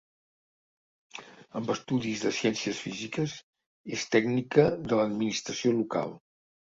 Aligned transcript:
Amb 1.59 1.73
estudis 1.73 2.23
de 2.25 2.31
ciències 2.37 2.79
físiques, 2.85 3.35
és 3.99 4.07
tècnica 4.17 4.67
de 4.87 4.99
l'Administració 5.01 5.77
Local. 5.83 6.11